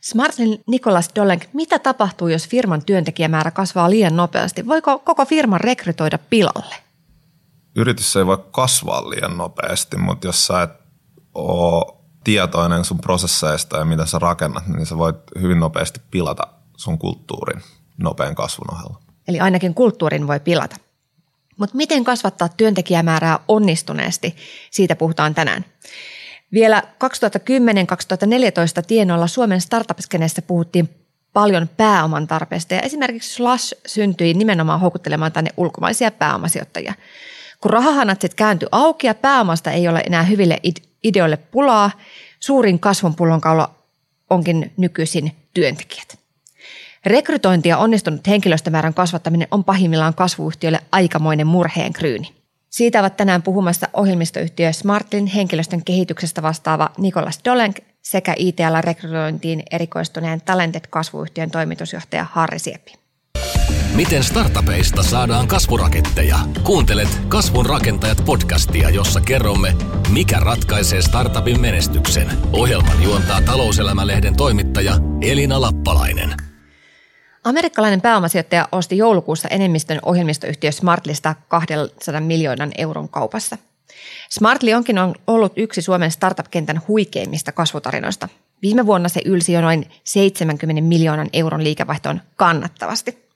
[0.00, 4.66] Smartlin Nikolas Dolenk, mitä tapahtuu, jos firman työntekijämäärä kasvaa liian nopeasti?
[4.66, 6.74] Voiko koko firman rekrytoida pilalle?
[7.76, 10.70] Yritys ei voi kasvaa liian nopeasti, mutta jos sä et
[11.34, 16.42] ole tietoinen sun prosesseista ja mitä sä rakennat, niin sä voit hyvin nopeasti pilata
[16.76, 17.62] sun kulttuurin
[17.98, 19.00] nopean kasvun ohella.
[19.28, 20.76] Eli ainakin kulttuurin voi pilata.
[21.56, 24.36] Mutta miten kasvattaa työntekijämäärää onnistuneesti?
[24.70, 25.64] Siitä puhutaan tänään.
[26.52, 26.82] Vielä
[28.80, 29.98] 2010-2014 tienoilla Suomen startup
[30.46, 30.88] puhuttiin
[31.32, 36.94] paljon pääoman tarpeesta ja esimerkiksi Slash syntyi nimenomaan houkuttelemaan tänne ulkomaisia pääomasijoittajia.
[37.60, 40.60] Kun rahahanat sitten kääntyi auki ja pääomasta ei ole enää hyville
[41.02, 41.90] ideoille pulaa,
[42.40, 43.74] suurin kasvun pullonkaula
[44.30, 46.18] onkin nykyisin työntekijät.
[47.06, 52.37] Rekrytointi ja onnistunut henkilöstömäärän kasvattaminen on pahimmillaan kasvuyhtiöille aikamoinen murheen kryyni.
[52.70, 61.50] Siitä ovat tänään puhumassa ohjelmistoyhtiö Smartlin henkilöstön kehityksestä vastaava Nikolas Dolenk sekä ITL-rekrytointiin erikoistuneen Talented-kasvuyhtiön
[61.50, 62.94] toimitusjohtaja Harri Sieppi.
[63.94, 66.38] Miten startupeista saadaan kasvuraketteja?
[66.62, 69.74] Kuuntelet Kasvun rakentajat podcastia, jossa kerromme,
[70.12, 72.28] mikä ratkaisee startupin menestyksen.
[72.52, 76.34] Ohjelman juontaa talouselämälehden toimittaja Elina Lappalainen–
[77.44, 83.58] Amerikkalainen pääomasijoittaja osti joulukuussa enemmistön ohjelmistoyhtiö Smartlista 200 miljoonan euron kaupassa.
[84.30, 88.28] Smartly onkin ollut yksi Suomen startup-kentän huikeimmista kasvutarinoista.
[88.62, 93.28] Viime vuonna se ylsi jo noin 70 miljoonan euron liikevaihtoon kannattavasti.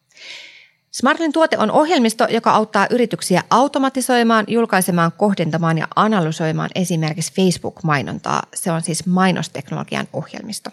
[0.90, 8.42] Smartlin tuote on ohjelmisto, joka auttaa yrityksiä automatisoimaan, julkaisemaan, kohdentamaan ja analysoimaan esimerkiksi Facebook-mainontaa.
[8.54, 10.70] Se on siis mainosteknologian ohjelmisto.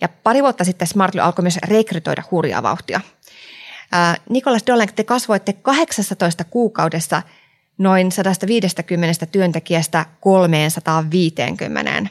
[0.00, 3.00] Ja pari vuotta sitten Smartly alkoi myös rekrytoida hurjaa vauhtia.
[4.28, 7.22] Nikolas Dolenk, te kasvoitte 18 kuukaudessa
[7.78, 12.10] noin 150 työntekijästä 350.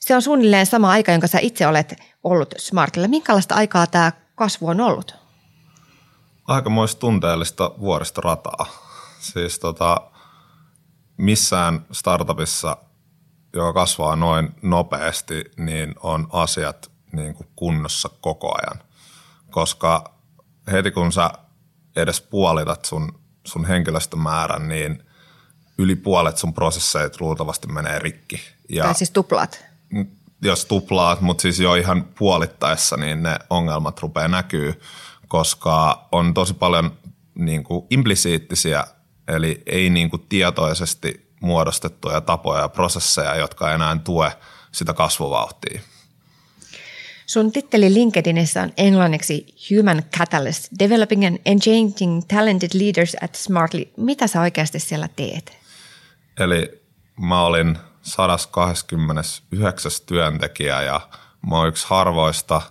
[0.00, 3.08] Se on suunnilleen sama aika, jonka sä itse olet ollut Smartilla.
[3.08, 5.14] Minkälaista aikaa tämä kasvu on ollut?
[6.46, 8.66] Aikamoista tunteellista vuoristorataa.
[9.20, 10.10] Siis tota,
[11.16, 12.76] missään startupissa,
[13.52, 18.82] joka kasvaa noin nopeasti, niin on asiat niin kuin kunnossa koko ajan.
[19.50, 20.14] Koska
[20.72, 21.30] heti kun sä
[21.96, 25.02] edes puolitat sun, sun henkilöstömäärän, niin
[25.78, 28.40] yli puolet sun prosesseet luultavasti menee rikki.
[28.68, 29.64] Ja tai siis tuplaat.
[30.42, 34.80] Jos tuplaat, mutta siis jo ihan puolittaessa, niin ne ongelmat rupeaa näkyy,
[35.28, 36.98] koska on tosi paljon
[37.34, 38.84] niin kuin implisiittisiä,
[39.28, 44.32] eli ei niin kuin tietoisesti muodostettuja tapoja ja prosesseja, jotka enää tue
[44.72, 45.80] sitä kasvuvauhtia.
[47.30, 53.84] Sun titteli LinkedInissä on englanniksi Human Catalyst, Developing and Engaging Talented Leaders at Smartly.
[53.96, 55.58] Mitä sä oikeasti siellä teet?
[56.40, 56.82] Eli
[57.20, 61.00] mä olin 129 työntekijä ja
[61.50, 62.62] mä oon yksi harvoista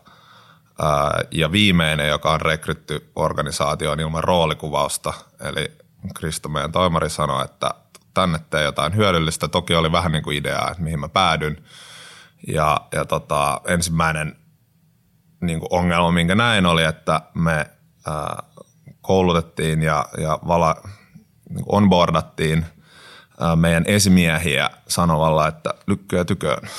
[0.82, 5.14] ää, ja viimeinen, joka on rekrytty organisaatioon ilman roolikuvausta.
[5.42, 5.72] Eli
[6.16, 7.74] Krista, meidän toimari, sanoi, että
[8.14, 9.48] tänne tee jotain hyödyllistä.
[9.48, 11.64] Toki oli vähän niin kuin idea, että mihin mä päädyn.
[12.48, 14.39] Ja, ja tota, ensimmäinen
[15.42, 17.66] niin kuin ongelma, minkä näin oli, että me
[19.02, 20.76] koulutettiin ja, ja vala,
[21.50, 22.66] niin kuin onboardattiin
[23.56, 26.62] meidän esimiehiä sanomalla, että lykkyä tyköön.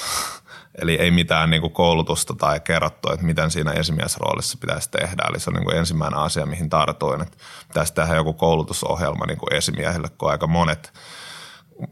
[0.82, 5.22] Eli ei mitään niin kuin koulutusta tai kerrottu, että miten siinä esimiesroolissa pitäisi tehdä.
[5.28, 7.36] Eli se on niin kuin ensimmäinen asia, mihin tartuin, että
[7.68, 10.92] pitäisi tehdä joku koulutusohjelma niin kuin esimiehille, kun aika monet–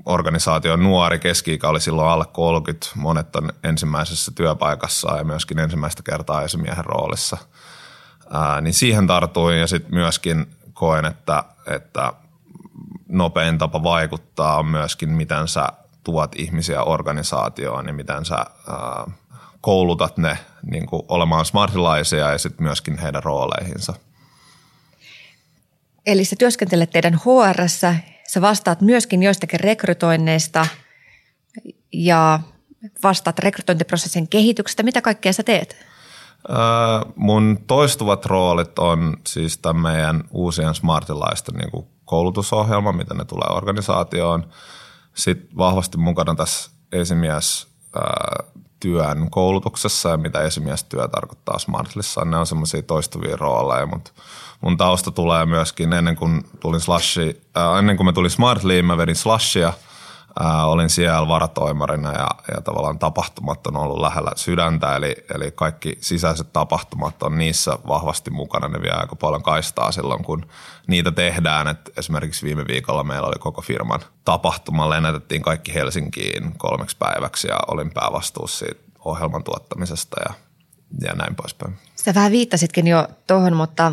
[0.04, 6.42] organisaatio nuori, keski oli silloin alle 30, monet on ensimmäisessä työpaikassa ja myöskin ensimmäistä kertaa
[6.42, 7.36] esimiehen roolissa.
[8.30, 12.12] Ää, niin siihen tartuin ja sitten myöskin koen, että, että
[13.08, 15.68] nopein tapa vaikuttaa on myöskin, miten sä
[16.04, 18.46] tuot ihmisiä organisaatioon ja miten sä ää,
[19.60, 20.38] koulutat ne
[20.70, 23.94] niin olemaan smartilaisia ja sitten myöskin heidän rooleihinsa.
[26.06, 27.68] Eli sä työskentelet teidän hr
[28.28, 30.66] Sä vastaat myöskin joistakin rekrytoinneista
[31.92, 32.40] ja
[33.02, 34.82] vastaat rekrytointiprosessin kehityksestä.
[34.82, 35.76] Mitä kaikkea sä teet?
[36.50, 36.56] Öö,
[37.16, 44.48] mun toistuvat roolit on siis tämän meidän uusien smartilaisten niin koulutusohjelma, mitä ne tulee organisaatioon.
[45.14, 47.68] Sitten vahvasti mukana tässä esimies
[48.80, 52.24] työn koulutuksessa ja mitä esimiestyö tarkoittaa Smartlissa.
[52.24, 54.10] Ne on semmoisia toistuvia rooleja, mutta
[54.60, 58.96] mun tausta tulee myöskin ennen kuin tulin slashi, äh, ennen kuin mä tulin Smartliin, mä
[58.96, 59.72] vedin slashia–
[60.40, 65.98] ää, olin siellä varatoimarina ja, ja tavallaan tapahtumat on ollut lähellä sydäntä, eli, eli kaikki
[66.00, 68.68] sisäiset tapahtumat on niissä vahvasti mukana.
[68.68, 70.46] Ne vie aika paljon kaistaa silloin, kun
[70.86, 71.68] niitä tehdään.
[71.68, 77.58] Et esimerkiksi viime viikolla meillä oli koko firman tapahtuma, lennätettiin kaikki Helsinkiin kolmeksi päiväksi ja
[77.68, 80.34] olin päävastuussa siitä ohjelman tuottamisesta ja,
[81.00, 81.78] ja näin poispäin.
[81.96, 83.92] Sä vähän viittasitkin jo tuohon, mutta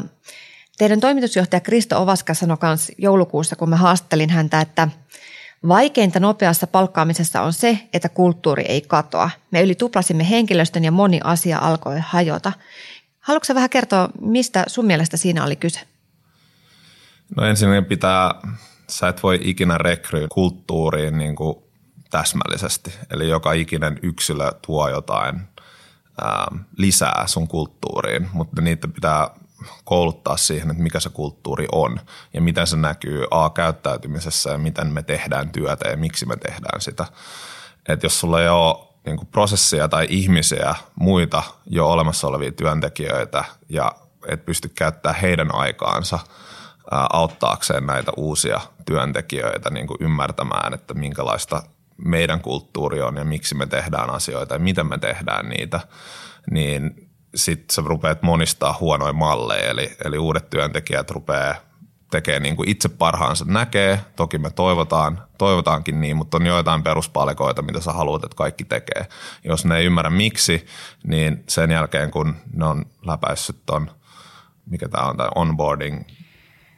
[0.77, 4.87] teidän toimitusjohtaja Kristo Ovaska sanoi myös joulukuussa, kun mä haastattelin häntä, että
[5.67, 9.29] Vaikeinta nopeassa palkkaamisessa on se, että kulttuuri ei katoa.
[9.51, 12.51] Me yli tuplasimme henkilöstön ja moni asia alkoi hajota.
[13.19, 15.79] Haluatko vähän kertoa, mistä sun mielestä siinä oli kyse?
[17.35, 18.33] No ensinnäkin pitää,
[18.89, 21.55] sä et voi ikinä rekryä kulttuuriin niin kuin
[22.09, 22.93] täsmällisesti.
[23.11, 25.41] Eli joka ikinen yksilö tuo jotain
[26.21, 26.47] ää,
[26.77, 29.29] lisää sun kulttuuriin, mutta niitä pitää
[29.83, 31.99] kouluttaa siihen, että mikä se kulttuuri on
[32.33, 37.05] ja miten se näkyy A-käyttäytymisessä ja miten me tehdään työtä ja miksi me tehdään sitä.
[37.89, 43.45] Että jos sulla ei ole niin kuin prosesseja tai ihmisiä, muita jo olemassa olevia työntekijöitä
[43.69, 43.91] ja
[44.27, 46.19] et pysty käyttämään heidän aikaansa
[46.91, 51.63] auttaakseen näitä uusia työntekijöitä niin kuin ymmärtämään, että minkälaista
[51.97, 55.79] meidän kulttuuri on ja miksi me tehdään asioita ja miten me tehdään niitä,
[56.51, 57.04] niin
[57.35, 61.55] sitten sä rupeat monistaa huonoja malleja, eli, eli uudet työntekijät rupeaa
[62.11, 63.99] tekee niin kuin itse parhaansa näkee.
[64.15, 69.07] Toki me toivotaan, toivotaankin niin, mutta on joitain peruspalikoita, mitä sä haluat, että kaikki tekee.
[69.43, 70.65] Jos ne ei ymmärrä miksi,
[71.07, 73.91] niin sen jälkeen kun ne on läpäissyt ton,
[74.65, 76.03] mikä tämä on, tämä onboarding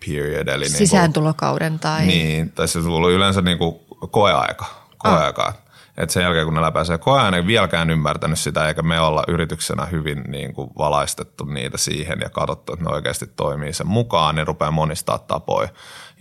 [0.05, 0.47] period.
[0.47, 2.05] Eli Sisääntulokauden niin kuin, tai...
[2.05, 3.75] Niin, tai se tullut yleensä niin kuin
[4.11, 4.65] koeaika.
[4.97, 5.45] koeaika.
[5.45, 5.66] Ah
[5.97, 9.85] että sen jälkeen kun ne läpäisee koeajan, ei vieläkään ymmärtänyt sitä, eikä me olla yrityksenä
[9.85, 14.47] hyvin niin kuin valaistettu niitä siihen ja katsottu, että ne oikeasti toimii sen mukaan, niin
[14.47, 15.69] rupeaa monistaa tapoja,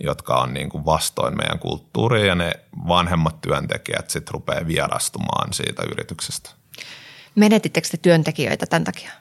[0.03, 2.51] jotka on niin kuin vastoin meidän kulttuuria ja ne
[2.87, 6.49] vanhemmat työntekijät sitten rupeaa vierastumaan siitä yrityksestä.
[7.35, 9.11] Menetittekö te työntekijöitä tämän takia?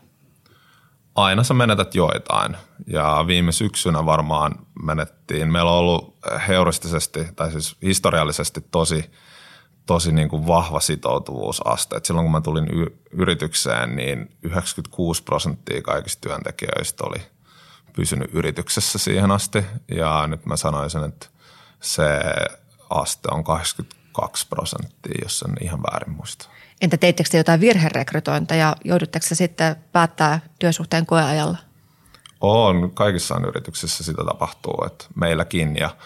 [1.14, 2.56] Aina sä menetät joitain
[2.86, 5.52] ja viime syksynä varmaan menettiin.
[5.52, 6.16] Meillä on ollut
[6.48, 9.04] heuristisesti tai siis historiallisesti tosi–
[9.86, 11.96] tosi niin kuin vahva sitoutuvuusaste.
[11.96, 17.22] Et silloin kun mä tulin y- yritykseen, niin 96 prosenttia kaikista työntekijöistä oli
[17.92, 19.64] pysynyt yrityksessä siihen asti.
[19.88, 21.26] Ja nyt mä sanoisin, että
[21.80, 22.04] se
[22.90, 26.48] aste on 82 prosenttia, jos en ihan väärin muista.
[26.80, 31.58] Entä teittekö te jotain virherekrytointeja ja joudutteko sitten päättää työsuhteen koeajalla?
[32.40, 35.90] On, kaikissa yrityksissä sitä tapahtuu, että meilläkin ja–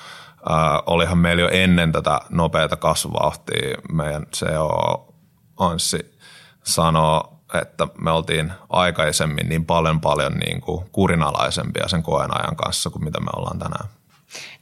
[0.51, 5.15] Äh, olihan meillä jo ennen tätä nopeata kasvuvauhtia meidän CEO
[5.57, 6.19] Anssi
[6.63, 7.21] sanoi,
[7.63, 13.05] että me oltiin aikaisemmin niin paljon paljon niin kuin kurinalaisempia sen koen ajan kanssa kuin
[13.05, 13.89] mitä me ollaan tänään.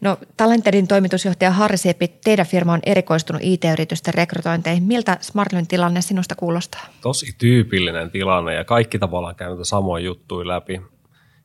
[0.01, 4.83] No Talentedin toimitusjohtaja Harri Siepi, teidän firma on erikoistunut IT-yritysten rekrytointeihin.
[4.83, 6.87] Miltä Smartlyn tilanne sinusta kuulostaa?
[7.01, 10.83] Tosi tyypillinen tilanne ja kaikki tavallaan käynyt samoin juttuja läpi.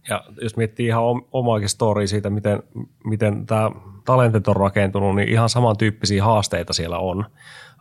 [0.10, 2.64] Ja jos miettii ihan omaakin storia siitä, miten,
[3.06, 3.72] miten tämä
[4.06, 7.26] talentit on rakentunut, niin ihan samantyyppisiä haasteita siellä on.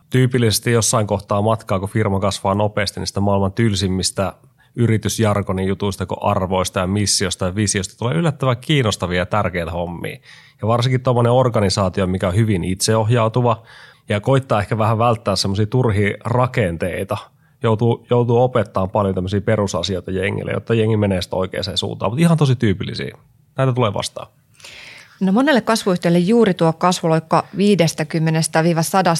[0.09, 4.33] Tyypillisesti jossain kohtaa matkaa, kun firma kasvaa nopeasti, niin sitä maailman tylsimmistä
[4.75, 10.17] yritysjargonin jutuista kuin arvoista ja missiosta ja visiosta tulee yllättävän kiinnostavia ja tärkeitä hommia.
[10.61, 13.63] Ja varsinkin tuommoinen organisaatio, mikä on hyvin itseohjautuva
[14.09, 17.17] ja koittaa ehkä vähän välttää semmoisia turhia rakenteita,
[17.63, 22.37] joutuu, joutuu opettamaan paljon tämmöisiä perusasioita jengille, jotta jengi menee sitä oikeaan suuntaan, mutta ihan
[22.37, 23.17] tosi tyypillisiä.
[23.57, 24.27] Näitä tulee vastaan.
[25.19, 27.43] No monelle kasvuyhtiölle juuri tuo kasvuloikka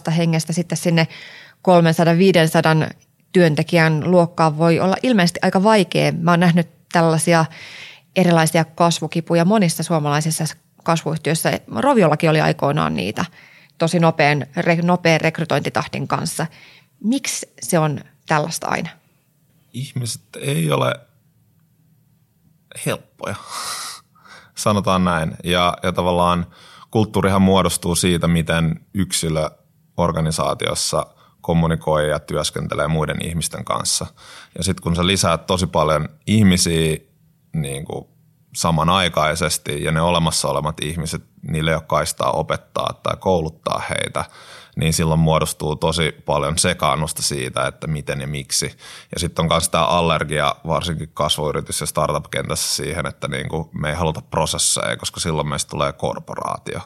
[0.10, 1.08] 50-100 hengestä sitten sinne
[2.88, 2.94] 300-500
[3.34, 6.12] työntekijän luokkaan voi olla ilmeisesti aika vaikea.
[6.12, 7.46] Mä oon nähnyt tällaisia
[8.16, 10.46] erilaisia kasvukipuja monissa suomalaisissa
[10.84, 11.60] kasvuyhtiöissä.
[11.76, 13.26] Roviollakin oli aikoinaan niitä
[13.78, 14.46] tosi nopean,
[14.84, 16.46] nopean rekrytointitahdin kanssa.
[17.04, 18.90] Miksi se on tällaista aina?
[19.74, 20.94] Ihmiset ei ole
[22.86, 23.36] helppoja
[24.56, 25.36] sanotaan näin.
[25.44, 26.46] Ja, ja tavallaan
[26.92, 29.50] kulttuurihan muodostuu siitä, miten yksilö
[29.98, 31.06] organisaatiossa
[31.42, 34.06] kommunikoi ja työskentelee muiden ihmisten kanssa.
[34.58, 36.98] Ja sitten kun sä lisäät tosi paljon ihmisiä
[37.54, 38.06] niin kuin
[38.56, 44.26] samanaikaisesti ja ne olemassa olevat ihmiset, niille ei ole kaistaa opettaa tai kouluttaa heitä–
[44.76, 48.78] niin silloin muodostuu tosi paljon sekaannusta siitä, että miten ja miksi.
[49.14, 53.90] Ja sitten on myös tämä allergia, varsinkin kasvuyritys- ja startup-kentässä siihen, että niin kuin me
[53.90, 56.82] ei haluta prosesseja, koska silloin meistä tulee korporaatio.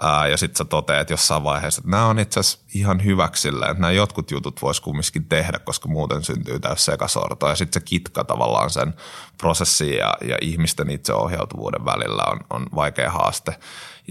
[0.00, 3.70] Ää, ja sitten sä toteat jossain vaiheessa, että nämä on itse asiassa ihan hyväksi silleen,
[3.70, 7.48] että nämä jotkut jutut voisi kumminkin tehdä, koska muuten syntyy täys sekasorto.
[7.48, 8.94] Ja sitten se kitka tavallaan sen
[9.38, 13.56] prosessin ja, ja ihmisten itseohjautuvuuden välillä on, on vaikea haaste.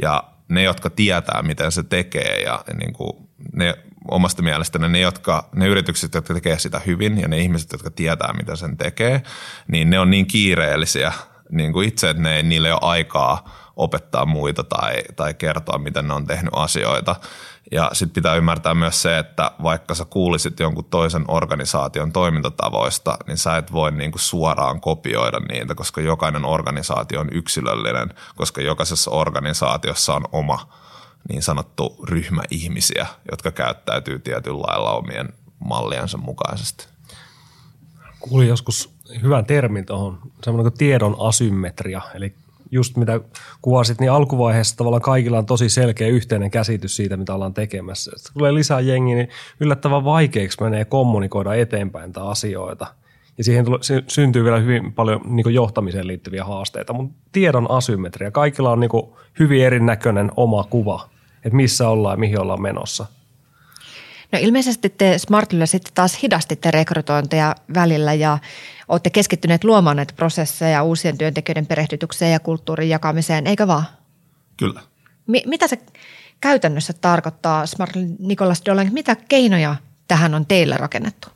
[0.01, 3.13] Ja ne, jotka tietää, miten se tekee ja niin kuin
[3.53, 3.75] ne
[4.11, 8.33] omasta mielestäni ne, jotka, ne yritykset, jotka tekee sitä hyvin ja ne ihmiset, jotka tietää,
[8.33, 9.21] miten sen tekee,
[9.67, 11.13] niin ne on niin kiireellisiä
[11.51, 16.07] niin kuin itse, että ne, niille ei ole aikaa opettaa muita tai, tai kertoa, miten
[16.07, 17.15] ne on tehnyt asioita.
[17.71, 23.37] Ja sitten pitää ymmärtää myös se, että vaikka sä kuulisit jonkun toisen organisaation toimintatavoista, niin
[23.37, 30.13] sä et voi niinku suoraan kopioida niitä, koska jokainen organisaatio on yksilöllinen, koska jokaisessa organisaatiossa
[30.13, 30.73] on oma
[31.29, 36.87] niin sanottu ryhmä ihmisiä, jotka käyttäytyy tietyllä lailla omien malliensa mukaisesti.
[38.19, 42.35] Kuulin joskus hyvän termin tuohon, semmoinen kuin tiedon asymmetria, eli
[42.71, 43.19] just mitä
[43.61, 48.11] kuvasit, niin alkuvaiheessa tavallaan kaikilla on tosi selkeä yhteinen käsitys siitä, mitä ollaan tekemässä.
[48.15, 52.87] Sitten tulee lisää jengiä, niin yllättävän vaikeaksi menee kommunikoida eteenpäin tätä asioita.
[53.37, 58.31] Ja siihen tulee, syntyy vielä hyvin paljon niin johtamiseen liittyviä haasteita, mutta tiedon asymmetria.
[58.31, 58.91] Kaikilla on niin
[59.39, 61.09] hyvin erinäköinen oma kuva,
[61.45, 63.05] että missä ollaan ja mihin ollaan menossa–
[64.31, 68.37] No ilmeisesti te Smartilla sitten taas hidastitte rekrytointeja välillä ja
[68.89, 73.83] olette keskittyneet luomaan näitä prosesseja uusien työntekijöiden perehdytykseen ja kulttuurin jakamiseen, eikö vaan?
[74.57, 74.81] Kyllä.
[75.27, 75.79] Mi- mitä se
[76.41, 79.75] käytännössä tarkoittaa, Smart Nikolas Dolan, mitä keinoja
[80.07, 81.27] tähän on teillä rakennettu?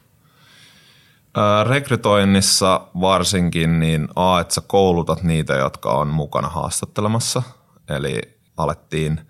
[1.63, 7.43] rekrytoinnissa varsinkin niin A, että sä koulutat niitä, jotka on mukana haastattelemassa.
[7.89, 8.21] Eli
[8.57, 9.19] alettiin–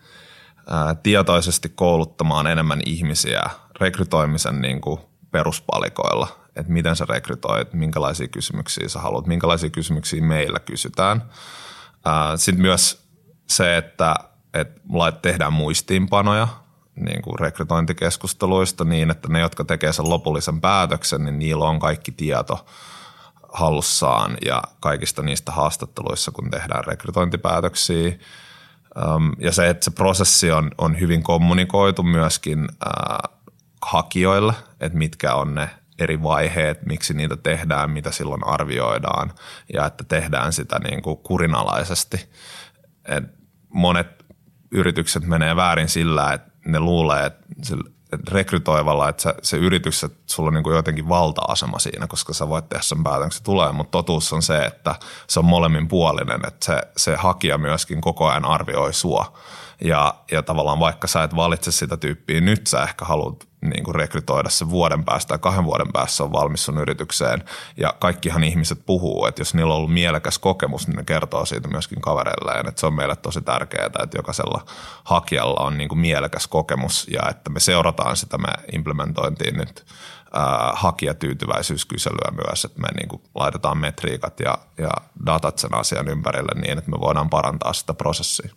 [1.04, 3.44] tietoisesti kouluttamaan enemmän ihmisiä
[3.80, 5.00] rekrytoimisen niin kuin
[5.32, 11.24] peruspalikoilla, että miten sä rekrytoit, minkälaisia kysymyksiä sä haluat, minkälaisia kysymyksiä meillä kysytään.
[12.36, 13.08] Sitten myös
[13.48, 14.16] se, että,
[14.54, 14.82] että
[15.22, 16.48] tehdään muistiinpanoja
[16.96, 22.12] niin kuin rekrytointikeskusteluista niin, että ne, jotka tekee sen lopullisen päätöksen, niin niillä on kaikki
[22.12, 22.66] tieto
[23.54, 28.12] hallussaan ja kaikista niistä haastatteluissa, kun tehdään rekrytointipäätöksiä–
[29.40, 32.68] ja se, että se prosessi on, on hyvin kommunikoitu myöskin
[33.82, 35.70] hakijoille, että mitkä on ne
[36.00, 39.34] eri vaiheet, miksi niitä tehdään, mitä silloin arvioidaan
[39.74, 42.30] ja että tehdään sitä niin kuin kurinalaisesti.
[43.06, 43.24] Et
[43.70, 44.08] monet
[44.72, 47.46] yritykset menee väärin sillä, että ne luulee, että
[48.32, 52.70] rekrytoivalla, että se, yritys, että sulla on niin kuin jotenkin valta-asema siinä, koska sä voit
[52.70, 54.96] tehdä sen päätöksen, se tulee, mutta totuus on se, että
[55.28, 59.38] se on molemmin puolinen, että se, se hakija myöskin koko ajan arvioi sua.
[59.82, 63.96] Ja, ja tavallaan vaikka sä et valitse sitä tyyppiä nyt, sä ehkä haluat niin kuin
[63.96, 67.44] rekrytoida se vuoden päästä tai kahden vuoden päässä on valmis sun yritykseen.
[67.78, 71.68] Ja kaikkihan ihmiset puhuu, että jos niillä on ollut mielekäs kokemus, niin ne kertoo siitä
[71.68, 72.68] myöskin kavereilleen.
[72.68, 74.66] Että se on meille tosi tärkeää, että jokaisella
[75.04, 79.86] hakijalla on niin kuin mielekäs kokemus ja että me seurataan sitä, me implementointiin nyt
[80.74, 84.92] hakijatyytyväisyyskyselyä myös, että me niin kuin laitetaan metriikat ja, ja
[85.26, 88.50] datat sen asian ympärille niin, että me voidaan parantaa sitä prosessia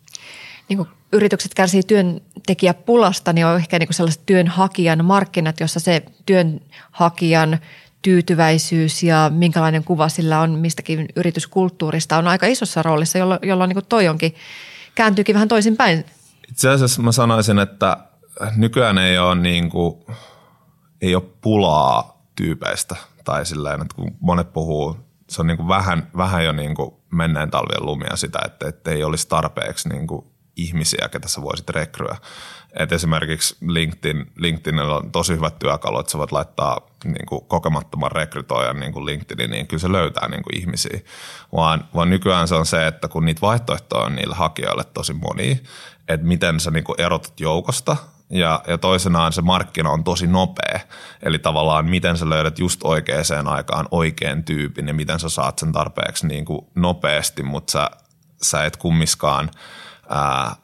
[0.69, 6.03] niin kuin yritykset kärsii työntekijäpulasta, niin on ehkä niin kuin sellaiset työnhakijan markkinat, jossa se
[6.25, 7.59] työnhakijan
[8.01, 13.85] tyytyväisyys ja minkälainen kuva sillä on mistäkin yrityskulttuurista on aika isossa roolissa, jolloin, jolloin niin
[13.89, 14.35] toi onkin,
[14.95, 16.05] kääntyykin vähän toisinpäin.
[16.49, 17.97] Itse asiassa mä sanoisin, että
[18.55, 20.05] nykyään ei ole, niin kuin,
[21.01, 24.97] ei ole pulaa tyypeistä tai silleen, että kun monet puhuu,
[25.29, 28.91] se on niin kuin vähän, vähän jo niin kuin menneen talvien lumia sitä, että, että
[28.91, 30.25] ei olisi tarpeeksi niin kuin
[30.57, 32.17] ihmisiä, ketä sä voisit rekryä.
[32.79, 38.11] Et esimerkiksi LinkedIn, LinkedInillä on tosi hyvät työkalut, että sä voit laittaa niin kuin kokemattoman
[38.11, 40.99] rekrytoijan niin kuin LinkedInin, niin kyllä se löytää niin kuin ihmisiä.
[41.55, 45.63] Vaan, vaan nykyään se on se, että kun niitä vaihtoehtoja on niille hakijoille tosi moni,
[46.07, 47.97] että miten sä niin kuin erotat joukosta
[48.29, 50.79] ja, ja toisenaan se markkina on tosi nopea.
[51.23, 55.71] Eli tavallaan miten sä löydät just oikeaan aikaan oikean tyypin ja miten sä saat sen
[55.71, 57.89] tarpeeksi niin kuin nopeasti, mutta sä,
[58.41, 59.49] sä et kummiskaan–
[60.09, 60.55] ää,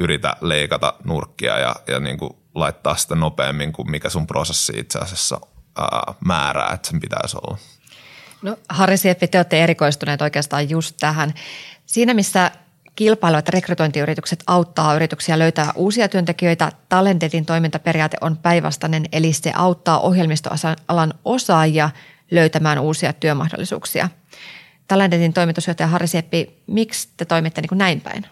[0.00, 4.98] yritä leikata nurkkia ja, ja niin kuin laittaa sitä nopeammin kuin mikä sun prosessi itse
[4.98, 5.40] asiassa
[5.78, 7.58] ää, määrää, että sen pitäisi olla.
[8.42, 11.34] No Harri Sieppi, te olette erikoistuneet oikeastaan just tähän.
[11.86, 12.50] Siinä, missä
[12.96, 21.14] kilpailevat rekrytointiyritykset auttaa yrityksiä löytää uusia työntekijöitä, Talentetin toimintaperiaate on päinvastainen, eli se auttaa ohjelmistoalan
[21.24, 21.90] osaajia
[22.30, 24.08] löytämään uusia työmahdollisuuksia.
[24.88, 28.26] Talentetin toimitusjohtaja Harri Sieppi, miksi te toimitte niin kuin näin päin?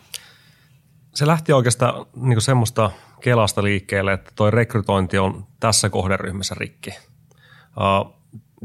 [1.16, 6.90] Se lähti oikeastaan niin semmoista kelasta liikkeelle, että toi rekrytointi on tässä kohderyhmässä rikki.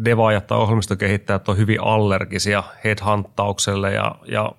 [0.05, 4.51] Devaajat tai ohjelmistokehittäjät on hyvin allergisia headhunttaukselle ja, ja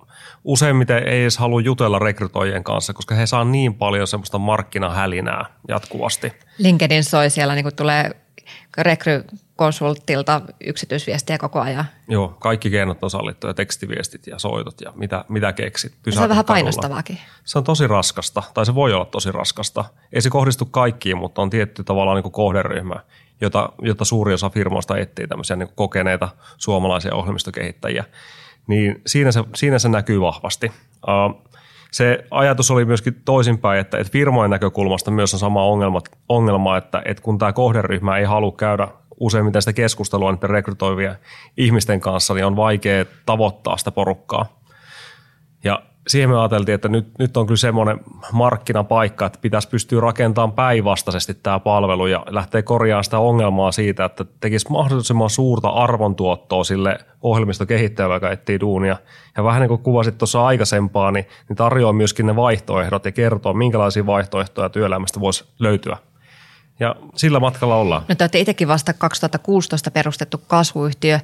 [0.44, 6.32] useimmiten ei edes halua jutella rekrytoijien kanssa, koska he saa niin paljon semmoista markkinahälinää jatkuvasti.
[6.58, 8.10] LinkedIn soi siellä, niin kuin tulee
[8.78, 9.24] rekry
[9.56, 11.84] konsulttilta yksityisviestiä koko ajan.
[12.08, 15.94] Joo, kaikki keinot on sallittu ja tekstiviestit ja soitot ja mitä, mitä keksit.
[16.10, 17.18] se on vähän painostavaakin.
[17.44, 19.84] Se on tosi raskasta, tai se voi olla tosi raskasta.
[20.12, 22.96] Ei se kohdistu kaikkiin, mutta on tietty tavallaan niin kuin kohderyhmä,
[23.40, 28.04] jota, jota suuri osa firmoista etsii tämmöisiä niin kokeneita suomalaisia ohjelmistokehittäjiä.
[28.66, 30.66] Niin siinä se, siinä se näkyy vahvasti.
[30.66, 31.51] Uh,
[31.92, 37.02] se ajatus oli myöskin toisinpäin, että, että firmojen näkökulmasta myös on sama ongelma, ongelma että,
[37.04, 38.88] että kun tämä kohderyhmä ei halua käydä
[39.20, 41.14] useimmiten sitä keskustelua niiden rekrytoivia
[41.56, 44.60] ihmisten kanssa, niin on vaikea tavoittaa sitä porukkaa.
[45.64, 48.00] Ja siihen me ajateltiin, että nyt, nyt on kyllä semmoinen
[48.32, 54.24] markkinapaikka, että pitäisi pystyä rakentamaan päinvastaisesti tämä palvelu ja lähteä korjaamaan sitä ongelmaa siitä, että
[54.40, 58.96] tekisi mahdollisimman suurta arvontuottoa sille ohjelmistokehittäjälle, joka etsii duunia.
[59.36, 63.52] Ja vähän niin kuin kuvasit tuossa aikaisempaa, niin, niin tarjoaa myöskin ne vaihtoehdot ja kertoo,
[63.54, 65.96] minkälaisia vaihtoehtoja työelämästä voisi löytyä.
[66.82, 68.04] Ja sillä matkalla ollaan.
[68.08, 71.20] No te olette itsekin vasta 2016 perustettu kasvuyhtiö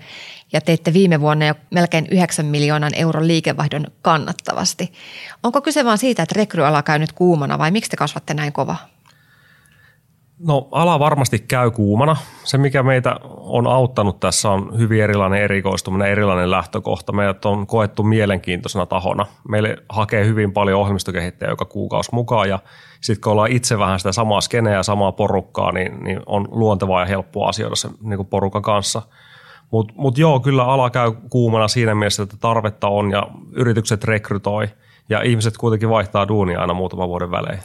[0.53, 4.93] ja teitte viime vuonna jo melkein 9 miljoonan euron liikevaihdon kannattavasti.
[5.43, 8.77] Onko kyse vain siitä, että rekryala käy nyt kuumana vai miksi te kasvatte näin kova?
[10.47, 12.17] No ala varmasti käy kuumana.
[12.45, 17.13] Se, mikä meitä on auttanut tässä on hyvin erilainen erikoistuminen, erilainen lähtökohta.
[17.13, 19.27] Meidät on koettu mielenkiintoisena tahona.
[19.49, 22.59] Meille hakee hyvin paljon ohjelmistokehittäjä joka kuukausi mukaan ja
[23.01, 27.01] sitten kun ollaan itse vähän sitä samaa skeneä ja samaa porukkaa, niin, niin on luontevaa
[27.01, 29.03] ja helppoa asioida sen niin porukan kanssa.
[29.71, 34.69] Mutta mut joo, kyllä ala käy kuumana siinä mielessä, että tarvetta on ja yritykset rekrytoi
[35.09, 37.59] ja ihmiset kuitenkin vaihtaa duunia aina muutaman vuoden välein.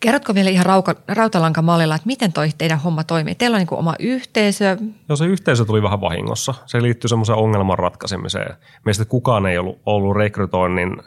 [0.00, 3.34] Kerrotko vielä ihan rauka, rautalankamallilla, että miten toi teidän homma toimii?
[3.34, 4.76] Teillä on niin oma yhteisö.
[5.08, 6.54] No se yhteisö tuli vähän vahingossa.
[6.66, 8.56] Se liittyy semmoiseen ongelman ratkaisemiseen.
[8.84, 11.02] Meistä kukaan ei ollut, ollut rekrytoinnin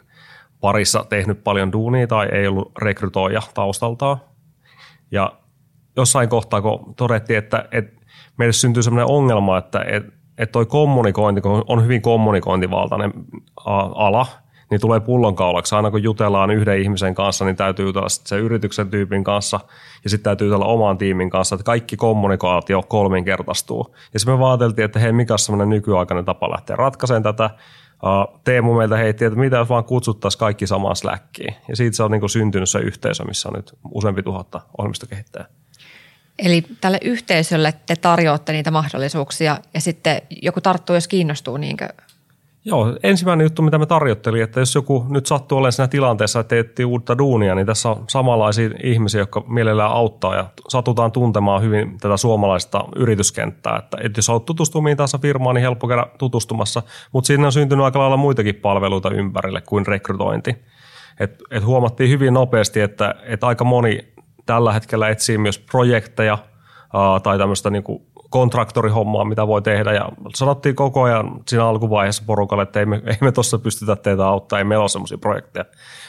[0.60, 4.16] parissa tehnyt paljon duunia tai ei ollut rekrytoija taustaltaan.
[5.10, 5.32] Ja
[5.96, 8.00] jossain kohtaa, kun todettiin, että, että
[8.36, 13.12] meille syntyy sellainen ongelma, että, että, että toi kommunikointi, kun on hyvin kommunikointivaltainen
[13.94, 14.26] ala–
[14.72, 15.74] niin tulee pullonkaulaksi.
[15.74, 19.60] Aina kun jutellaan yhden ihmisen kanssa, niin täytyy jutella se yrityksen tyypin kanssa
[20.04, 23.94] ja sitten täytyy jutella oman tiimin kanssa, että kaikki kommunikaatio kolminkertaistuu.
[24.12, 27.50] Ja sitten me vaateltiin, että hei, mikä on semmoinen nykyaikainen tapa lähteä ratkaisemaan tätä.
[28.44, 31.54] Teemu meiltä heitti, että mitä jos vaan kutsuttaisiin kaikki samaan Slackiin.
[31.68, 35.48] Ja siitä se on niin syntynyt se yhteisö, missä on nyt useampi tuhatta ohjelmistokehittäjää.
[36.38, 41.88] Eli tälle yhteisölle te tarjoatte niitä mahdollisuuksia ja sitten joku tarttuu, jos kiinnostuu, niinkö
[42.64, 46.48] Joo, ensimmäinen juttu, mitä me tarjottelin, että jos joku nyt sattuu olemaan siinä tilanteessa, että
[46.48, 51.98] teettiin uutta duunia, niin tässä on samanlaisia ihmisiä, jotka mielellään auttaa ja satutaan tuntemaan hyvin
[51.98, 53.76] tätä suomalaista yrityskenttää.
[53.76, 56.82] Että, että jos olet tutustunut mihin tahansa firmaan, niin helppo käydä tutustumassa,
[57.12, 60.56] mutta siinä on syntynyt aika lailla muitakin palveluita ympärille kuin rekrytointi.
[61.20, 63.98] Et, et huomattiin hyvin nopeasti, että, että aika moni
[64.46, 66.38] tällä hetkellä etsii myös projekteja
[66.94, 69.92] ää, tai tämmöistä niin kuin kontraktorihommaa, mitä voi tehdä.
[69.92, 74.26] Ja sanottiin koko ajan siinä alkuvaiheessa porukalle, että ei me, ei me tuossa pystytä teitä
[74.26, 75.64] auttaa, ei meillä ole semmoisia projekteja.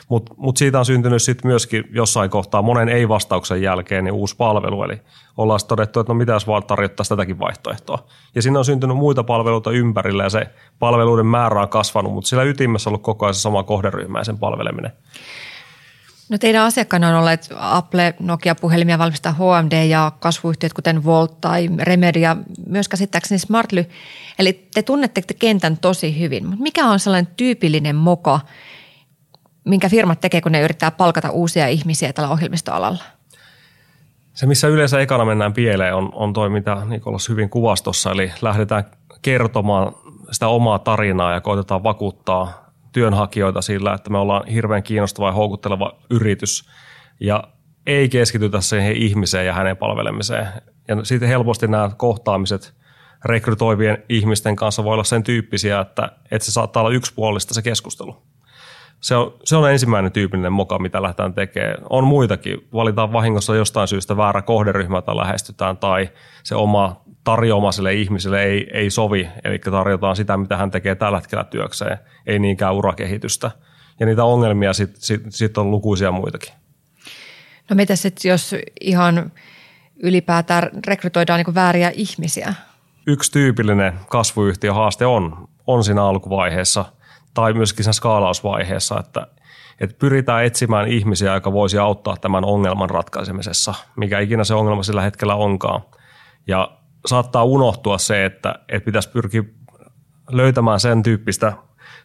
[0.10, 4.84] Mutta mut siitä on syntynyt sitten myöskin jossain kohtaa monen ei-vastauksen jälkeen niin uusi palvelu.
[4.84, 5.02] Eli
[5.38, 8.00] ollaan todettu, että no mitä jos vaan tarjottaisiin tätäkin vaihtoehtoa.
[8.36, 10.48] Ja siinä on syntynyt muita palveluita ympärillä ja se
[10.80, 14.24] palveluiden määrä on kasvanut, mutta sillä ytimessä on ollut koko ajan se sama kohderyhmä ja
[14.24, 14.92] sen palveleminen.
[16.30, 22.20] No teidän asiakkaana on olleet Apple, Nokia-puhelimia valmistaa HMD ja kasvuyhtiöt kuten Volt tai Remedy
[22.20, 23.86] ja myös käsittääkseni Smartly.
[24.40, 28.40] Eli te tunnette kentän tosi hyvin, mutta mikä on sellainen tyypillinen moka,
[29.66, 33.04] minkä firmat tekee, kun ne yrittää palkata uusia ihmisiä tällä ohjelmistoalalla?
[34.34, 38.84] Se, missä yleensä ekana mennään pieleen, on, on toi, mitä Nikolas hyvin kuvastossa, eli lähdetään
[39.22, 39.96] kertomaan
[40.32, 42.63] sitä omaa tarinaa ja koitetaan vakuuttaa
[42.94, 46.70] työnhakijoita sillä, että me ollaan hirveän kiinnostava ja houkutteleva yritys
[47.20, 47.44] ja
[47.88, 50.48] ei keskitytä siihen ihmiseen ja hänen palvelemiseen.
[50.88, 52.74] Ja sitten helposti nämä kohtaamiset
[53.26, 58.18] rekrytoivien ihmisten kanssa voi olla sen tyyppisiä, että, että se saattaa olla yksipuolista se keskustelu.
[59.00, 61.78] Se on, se on ensimmäinen tyypillinen moka, mitä lähdetään tekemään.
[61.90, 62.68] On muitakin.
[62.74, 66.10] Valitaan vahingossa jostain syystä väärä kohderyhmä, jota lähestytään, tai
[66.44, 71.18] se oma tarjoama sille ihmiselle ei, ei sovi, eli tarjotaan sitä, mitä hän tekee tällä
[71.18, 73.52] hetkellä työkseen, ei niinkään urakehitystä.
[74.00, 76.54] Ja niitä ongelmia sitten sit, sit on lukuisia muitakin.
[77.70, 79.32] No mitä sitten, jos ihan
[80.04, 82.54] ylipäätään rekrytoidaan niin vääriä ihmisiä?
[83.08, 86.86] Yksi tyypillinen kasvuyhtiöhaaste on, on siinä alkuvaiheessa
[87.34, 89.28] tai myöskin siinä skaalausvaiheessa, että,
[89.80, 95.02] että pyritään etsimään ihmisiä, jotka voisi auttaa tämän ongelman ratkaisemisessa, mikä ikinä se ongelma sillä
[95.02, 95.82] hetkellä onkaan.
[96.48, 96.72] Ja
[97.06, 99.44] saattaa unohtua se, että, että pitäisi pyrkiä
[100.32, 101.54] löytämään sen tyyppistä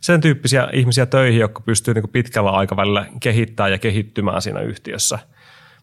[0.00, 5.18] sen tyyppisiä ihmisiä töihin, jotka pystyy niin pitkällä aikavälillä kehittämään ja kehittymään siinä yhtiössä.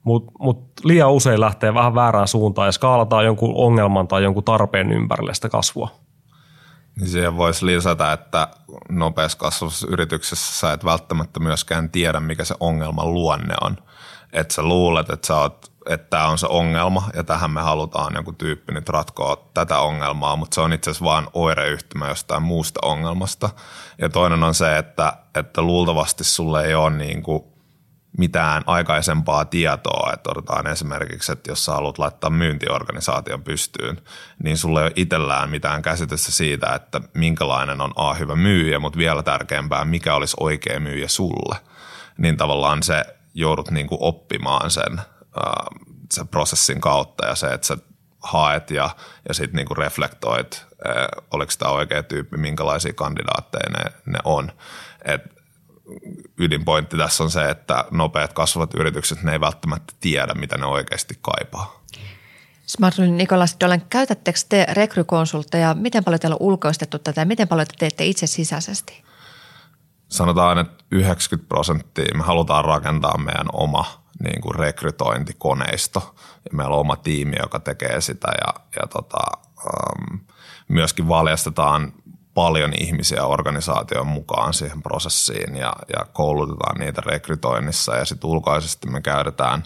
[0.03, 4.91] Mutta mut liian usein lähtee vähän väärään suuntaan ja skaalataan jonkun ongelman tai jonkun tarpeen
[4.91, 5.91] ympärille sitä kasvua.
[6.99, 8.47] Niin siihen voisi lisätä, että
[8.89, 13.77] nopeassa kasvavassa yrityksessä sä et välttämättä myöskään tiedä, mikä se ongelman luonne on.
[14.33, 18.13] Että sä luulet, että sä oot että tämä on se ongelma ja tähän me halutaan
[18.15, 22.79] joku tyyppi nyt ratkoa tätä ongelmaa, mutta se on itse asiassa vain oireyhtymä jostain muusta
[22.83, 23.49] ongelmasta.
[24.01, 27.43] Ja toinen on se, että, että luultavasti sulle ei ole niin kuin
[28.17, 34.01] mitään aikaisempaa tietoa, että otetaan esimerkiksi, että jos sä haluat laittaa myyntiorganisaation pystyyn,
[34.43, 38.99] niin sulle ei ole itsellään mitään käsitystä siitä, että minkälainen on A hyvä myyjä, mutta
[38.99, 41.55] vielä tärkeämpää, mikä olisi oikea myyjä sulle.
[42.17, 45.01] Niin tavallaan se joudut niin kuin oppimaan sen,
[46.13, 47.77] sen prosessin kautta ja se, että sä
[48.19, 48.89] haet ja,
[49.27, 50.65] ja sitten niin reflektoit,
[51.31, 54.51] oliko tämä oikea tyyppi, minkälaisia kandidaatteja ne, ne on.
[55.05, 55.21] Et
[56.37, 61.19] ydinpointti tässä on se, että nopeat kasvavat yritykset, ne ei välttämättä tiedä, mitä ne oikeasti
[61.21, 61.83] kaipaa.
[62.65, 65.73] Smartlin Nikolas Dolan, käytättekö te rekrykonsultteja?
[65.73, 69.03] Miten paljon teillä on ulkoistettu tätä ja miten paljon te teette itse sisäisesti?
[70.09, 73.85] Sanotaan, että 90 prosenttia me halutaan rakentaa meidän oma
[74.23, 76.15] niin kuin rekrytointikoneisto.
[76.17, 79.17] Ja meillä on oma tiimi, joka tekee sitä ja, ja tota,
[79.57, 80.19] um,
[80.67, 81.93] myöskin valjastetaan
[82.33, 89.01] paljon ihmisiä organisaation mukaan siihen prosessiin ja, ja koulutetaan niitä rekrytoinnissa ja sitten ulkoisesti me
[89.01, 89.63] käytetään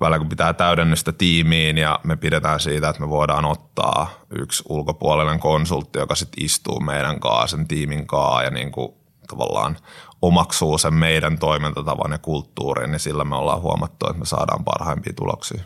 [0.00, 5.40] välillä kun pitää täydennystä tiimiin ja me pidetään siitä, että me voidaan ottaa yksi ulkopuolinen
[5.40, 8.94] konsultti, joka sitten istuu meidän kanssa, sen tiimin kanssa ja niin kuin
[9.28, 9.76] tavallaan
[10.22, 15.12] omaksuu sen meidän toimintatavan ja kulttuurin, niin sillä me ollaan huomattu, että me saadaan parhaimpia
[15.16, 15.62] tuloksia.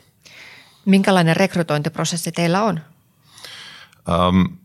[0.85, 2.81] Minkälainen rekrytointiprosessi teillä on?
[4.29, 4.59] Um,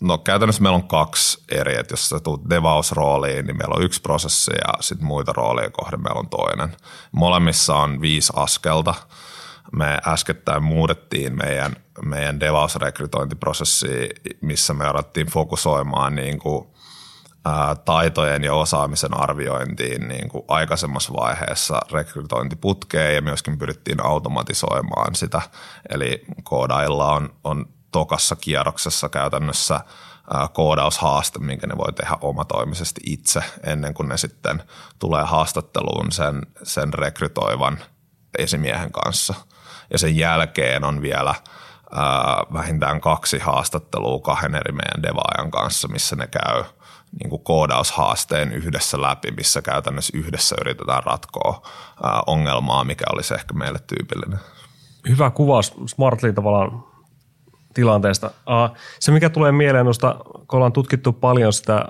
[0.00, 4.00] No käytännössä meillä on kaksi eri, että jos sä tulet devausrooliin, niin meillä on yksi
[4.00, 6.76] prosessi ja sitten muita rooleja kohden meillä on toinen.
[7.12, 8.94] Molemmissa on viisi askelta.
[9.72, 14.08] Me äskettäin muutettiin meidän, meidän devausrekrytointiprosessi,
[14.40, 16.68] missä me alettiin fokusoimaan niin kuin,
[17.84, 25.42] taitojen ja osaamisen arviointiin niin kuin aikaisemmassa vaiheessa rekrytointiputkeen ja myöskin pyrittiin automatisoimaan sitä.
[25.90, 29.80] Eli koodailla on, on tokassa kierroksessa käytännössä
[30.52, 34.62] koodaushaaste, minkä ne voi tehdä omatoimisesti itse ennen kuin ne sitten
[34.98, 37.78] tulee haastatteluun sen, sen rekrytoivan
[38.38, 39.34] esimiehen kanssa.
[39.92, 41.34] Ja sen jälkeen on vielä
[41.92, 46.64] ää, vähintään kaksi haastattelua kahden eri meidän devaajan kanssa, missä ne käy
[47.20, 51.62] niin kuin koodaushaasteen yhdessä läpi, missä käytännössä yhdessä yritetään ratkoa
[52.26, 54.38] ongelmaa, mikä olisi ehkä meille tyypillinen.
[55.08, 56.84] Hyvä kuvaus Smartly tavallaan
[57.74, 58.30] tilanteesta.
[59.00, 61.84] Se, mikä tulee mieleen, nosta, kun ollaan tutkittu paljon sitä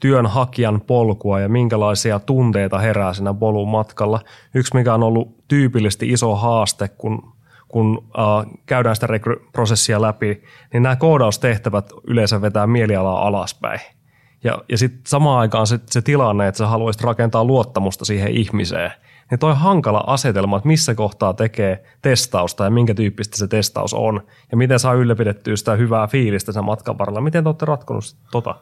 [0.00, 4.20] työnhakijan polkua ja minkälaisia tunteita herää siinä polun matkalla.
[4.54, 7.32] Yksi, mikä on ollut tyypillisesti iso haaste, kun,
[7.68, 13.80] kun äh, käydään sitä rekryprosessia läpi, niin nämä koodaustehtävät yleensä vetää mielialaa alaspäin.
[14.44, 18.90] Ja, ja sitten samaan aikaan se, se tilanne, että sä haluaisit rakentaa luottamusta siihen ihmiseen–
[19.30, 24.20] niin toi hankala asetelma, että missä kohtaa tekee testausta ja minkä tyyppistä se testaus on
[24.50, 27.20] ja miten saa ylläpidettyä sitä hyvää fiilistä sen matkan varrella.
[27.20, 28.54] Miten te olette ratkonut tota?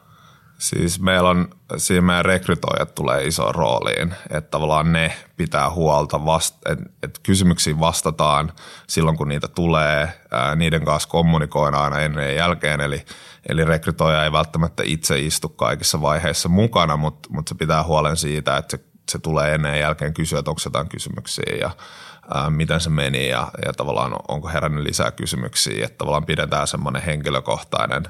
[0.63, 1.47] Siis meillä on,
[1.77, 6.71] siinä meidän rekrytoijat tulee iso rooliin, että tavallaan ne pitää huolta, vasta,
[7.01, 8.51] että, kysymyksiin vastataan
[8.87, 10.21] silloin kun niitä tulee,
[10.55, 13.05] niiden kanssa kommunikoidaan aina ennen ja jälkeen, eli,
[13.49, 18.57] eli rekrytoija ei välttämättä itse istu kaikissa vaiheissa mukana, mutta, mutta se pitää huolen siitä,
[18.57, 21.71] että se se tulee ennen ja jälkeen kysyä, että onko jotain kysymyksiä ja
[22.33, 25.85] ää, miten se meni ja, ja tavallaan onko herännyt lisää kysymyksiä.
[25.85, 28.03] Että tavallaan pidetään semmoinen henkilökohtainen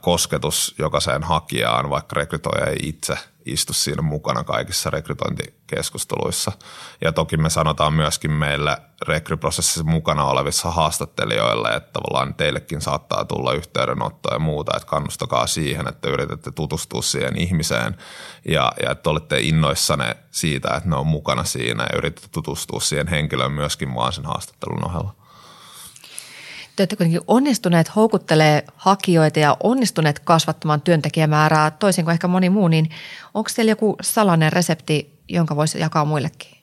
[0.00, 6.52] kosketus jokaiseen hakijaan, vaikka rekrytoija ei itse– istu siinä mukana kaikissa rekrytointikeskusteluissa.
[7.00, 8.76] Ja toki me sanotaan myöskin meille
[9.08, 15.88] rekryprosessissa mukana olevissa haastattelijoille, että tavallaan teillekin saattaa tulla yhteydenottoa ja muuta, että kannustakaa siihen,
[15.88, 17.96] että yritätte tutustua siihen ihmiseen
[18.48, 23.08] ja, ja että olette innoissanne siitä, että ne on mukana siinä ja yritätte tutustua siihen
[23.08, 25.21] henkilöön myöskin vaan sen haastattelun ohella
[26.82, 32.90] olette kuitenkin onnistuneet houkuttelee hakijoita ja onnistuneet kasvattamaan työntekijämäärää toisin kuin ehkä moni muu, niin
[33.34, 36.58] onko teillä joku salainen resepti, jonka voisi jakaa muillekin?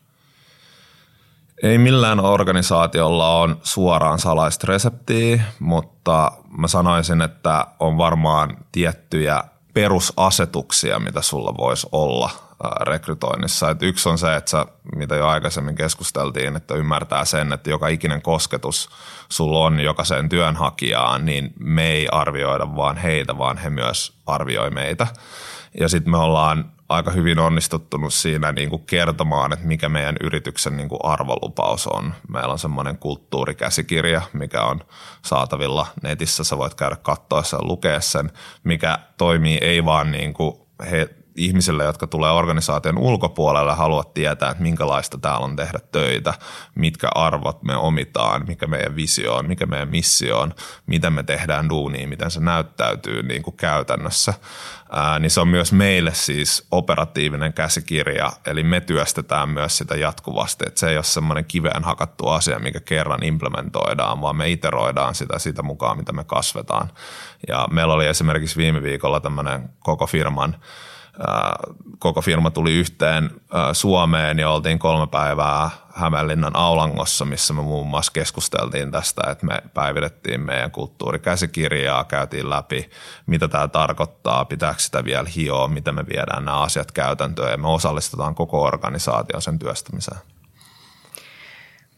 [1.63, 10.99] Ei millään organisaatiolla on suoraan salaista reseptiä, mutta mä sanoisin, että on varmaan tiettyjä perusasetuksia,
[10.99, 12.48] mitä sulla voisi olla
[12.81, 13.69] rekrytoinnissa.
[13.69, 17.87] Et yksi on se, että sä, mitä jo aikaisemmin keskusteltiin, että ymmärtää sen, että joka
[17.87, 18.89] ikinen kosketus
[19.29, 25.07] sulla on jokaiseen työnhakijaan, niin me ei arvioida vaan heitä, vaan he myös arvioi meitä.
[25.79, 30.77] Ja sitten me ollaan aika hyvin onnistuttunut siinä niin kuin kertomaan, että mikä meidän yrityksen
[30.77, 32.13] niin kuin arvolupaus on.
[32.27, 34.81] Meillä on semmoinen kulttuurikäsikirja, mikä on
[35.21, 36.43] saatavilla netissä.
[36.43, 38.31] Sä voit käydä katsoa sen, lukea sen,
[38.63, 40.55] mikä toimii ei vaan niin kuin
[40.91, 46.33] he, ihmisille, jotka tulee organisaation ulkopuolelle, haluat tietää, että minkälaista täällä on tehdä töitä,
[46.75, 50.53] mitkä arvot me omitaan, mikä meidän visio on, mikä meidän missio on,
[50.85, 54.33] miten me tehdään duunia, miten se näyttäytyy niin kuin käytännössä.
[54.91, 60.63] Ää, niin se on myös meille siis operatiivinen käsikirja, eli me työstetään myös sitä jatkuvasti,
[60.67, 65.39] että se ei ole semmoinen kiveen hakattu asia, mikä kerran implementoidaan, vaan me iteroidaan sitä
[65.39, 66.91] sitä mukaan, mitä me kasvetaan.
[67.47, 70.55] Ja meillä oli esimerkiksi viime viikolla tämmöinen koko firman
[71.99, 73.29] koko firma tuli yhteen
[73.73, 79.61] Suomeen ja oltiin kolme päivää Hämeenlinnan Aulangossa, missä me muun muassa keskusteltiin tästä, että me
[79.73, 82.89] päivitettiin meidän kulttuurikäsikirjaa, käytiin läpi,
[83.25, 87.67] mitä tämä tarkoittaa, pitääkö sitä vielä hioa, miten me viedään nämä asiat käytäntöön ja me
[87.67, 90.19] osallistetaan koko organisaation sen työstämiseen.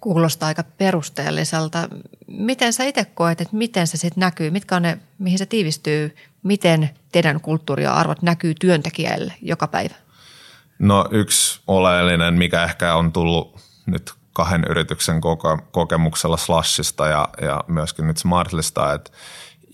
[0.02, 1.90] Kuulostaa aika perusteelliselta.
[2.28, 4.50] Miten sä itse koet, että miten se sitten näkyy?
[4.50, 6.16] Mitkä on ne, mihin se tiivistyy?
[6.44, 9.96] Miten teidän kulttuuri ja arvot näkyy työntekijälle joka päivä?
[10.80, 15.22] No yksi oleellinen, mikä ehkä on tullut nyt kahden yrityksen
[15.72, 19.12] kokemuksella Slashista ja, ja myöskin nyt Smartlista, että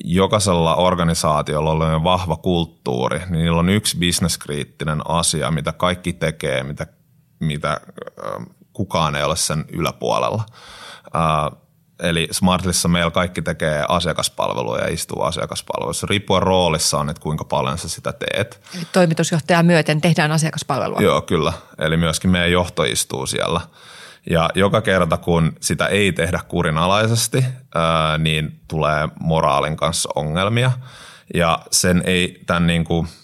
[0.03, 6.87] jokaisella organisaatiolla on vahva kulttuuri, niin niillä on yksi bisneskriittinen asia, mitä kaikki tekee, mitä,
[7.39, 7.81] mitä
[8.77, 10.43] kukaan ei ole sen yläpuolella.
[11.99, 16.07] Eli Smartlissa meillä kaikki tekee asiakaspalvelua ja istuu asiakaspalvelussa.
[16.09, 18.61] Riippuen roolissa on, että kuinka paljon sä sitä teet.
[18.75, 21.01] Eli toimitusjohtaja myöten tehdään asiakaspalvelua.
[21.01, 21.53] Joo, kyllä.
[21.77, 23.61] Eli myöskin meidän johto istuu siellä.
[24.29, 27.45] Ja joka kerta, kun sitä ei tehdä kurinalaisesti,
[28.17, 30.71] niin tulee moraalin kanssa ongelmia.
[31.33, 33.07] Ja sen ei tämän niin kuin–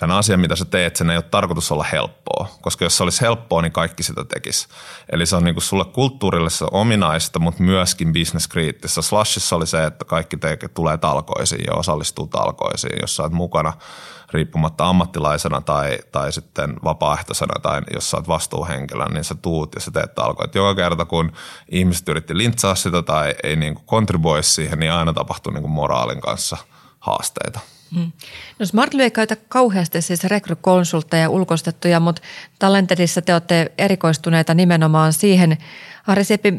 [0.00, 3.20] tämän asian, mitä sä teet, sen ei ole tarkoitus olla helppoa, koska jos se olisi
[3.20, 4.68] helppoa, niin kaikki sitä tekisi.
[5.12, 9.02] Eli se on niin kuin sulle kulttuurille se ominaista, mutta myöskin bisneskriittistä.
[9.02, 13.72] Slashissa oli se, että kaikki te- tulee talkoisiin ja osallistuu talkoisiin, jos sä oot mukana
[14.30, 19.80] riippumatta ammattilaisena tai, tai sitten vapaaehtoisena tai jos sä oot vastuuhenkilö, niin sä tuut ja
[19.80, 20.54] sä teet talkoit.
[20.54, 21.32] Joka kerta, kun
[21.68, 25.72] ihmiset yritti lintsaa sitä tai ei niin kuin contribui siihen, niin aina tapahtui niin kuin
[25.72, 26.56] moraalin kanssa
[27.00, 27.60] haasteita.
[27.96, 28.12] Mm.
[28.58, 32.22] No Smartly ei käytä kauheasti siis rekrykonsultteja ulkoistettuja, mutta
[32.58, 35.58] Talentedissa te olette erikoistuneita nimenomaan siihen.
[36.02, 36.54] Harri Seppi,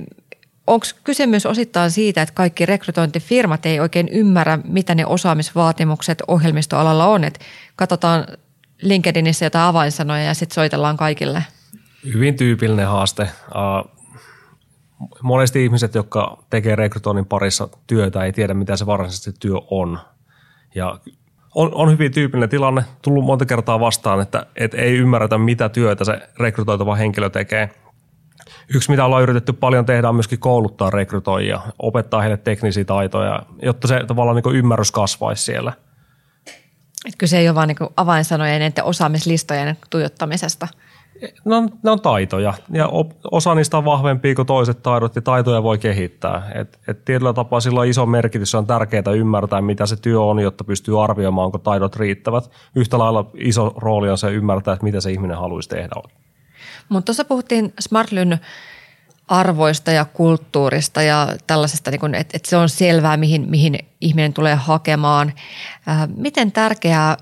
[0.68, 7.24] onko kysymys osittain siitä, että kaikki rekrytointifirmat ei oikein ymmärrä, mitä ne osaamisvaatimukset ohjelmistoalalla on?
[7.24, 7.40] Et
[7.76, 8.26] katsotaan
[8.82, 11.46] LinkedInissä jotain avainsanoja ja sitten soitellaan kaikille.
[12.14, 13.30] Hyvin tyypillinen haaste.
[15.22, 20.00] Monesti ihmiset, jotka tekee rekrytoinnin parissa työtä, ei tiedä, mitä se varsinaisesti työ on.
[20.76, 21.00] Ja
[21.56, 26.06] on, on hyvin tyypillinen tilanne, tullut monta kertaa vastaan, että, että ei ymmärretä, mitä työtä
[26.06, 27.70] se rekrytoitava henkilö tekee.
[28.74, 33.88] Yksi, mitä ollaan yritetty paljon tehdä, on myöskin kouluttaa rekrytoijia, opettaa heille teknisiä taitoja, jotta
[33.88, 35.74] se tavallaan niin ymmärrys kasvaisi siellä.
[37.06, 40.68] Että kyse ei ole vain niin avainsanojen ja osaamislistojen tuijottamisesta–
[41.46, 42.90] ne on, ne on taitoja ja
[43.32, 46.52] osa niistä on vahvempia kuin toiset taidot ja taitoja voi kehittää.
[46.56, 50.40] Et, et tietyllä tapaa sillä on iso merkitys, on tärkeää ymmärtää, mitä se työ on,
[50.40, 52.52] jotta pystyy arvioimaan, onko taidot riittävät.
[52.76, 55.96] Yhtä lailla iso rooli on se ymmärtää, että mitä se ihminen haluaisi tehdä.
[56.90, 58.40] Mutta tuossa puhuttiin Smartlyn
[59.28, 64.56] arvoista ja kulttuurista ja tällaisesta, niin että, että se on selvää, mihin, mihin ihminen tulee
[64.56, 65.34] hakemaan.
[65.90, 67.18] Äh, miten tärkeää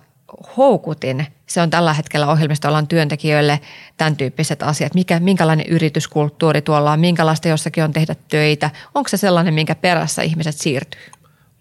[0.57, 3.59] houkutin se on tällä hetkellä ohjelmistoalan työntekijöille
[3.97, 4.93] tämän tyyppiset asiat.
[4.93, 8.69] Mikä, minkälainen yrityskulttuuri tuolla on, minkälaista jossakin on tehdä töitä.
[8.95, 11.01] Onko se sellainen, minkä perässä ihmiset siirtyy?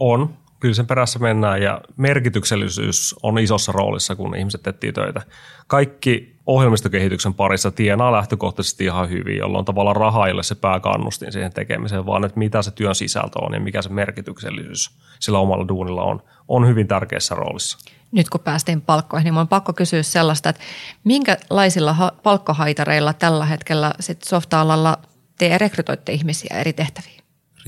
[0.00, 0.37] On.
[0.60, 5.22] Kyllä sen perässä mennään ja merkityksellisyys on isossa roolissa, kun ihmiset etsii töitä.
[5.66, 11.52] Kaikki ohjelmistokehityksen parissa tienaa lähtökohtaisesti ihan hyvin, jolloin tavallaan raha ei ole se pääkannustin siihen
[11.52, 16.02] tekemiseen, vaan että mitä se työn sisältö on ja mikä se merkityksellisyys sillä omalla duunilla
[16.02, 17.78] on, on hyvin tärkeässä roolissa
[18.12, 20.62] nyt kun päästiin palkkoihin, niin on pakko kysyä sellaista, että
[21.04, 24.98] minkälaisilla palkkohaitareilla tällä hetkellä sit softa-alalla
[25.38, 27.17] te rekrytoitte ihmisiä eri tehtäviin?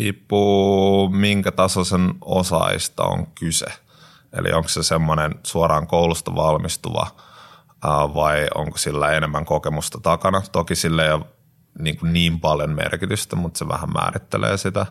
[0.01, 3.67] Riippuu minkä tasoisen osaista on kyse.
[4.33, 7.07] Eli onko se semmoinen suoraan koulusta valmistuva
[8.15, 10.43] vai onko sillä enemmän kokemusta takana.
[10.53, 11.25] Toki sille ei ole
[11.79, 14.87] niin, kuin niin paljon merkitystä, mutta se vähän määrittelee sitä.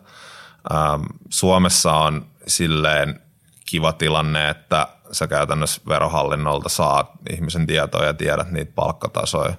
[1.29, 3.21] Suomessa on silleen
[3.65, 9.53] kiva tilanne, että sä käytännössä verohallinnolta saat ihmisen tietoja ja tiedät niitä palkkatasoja.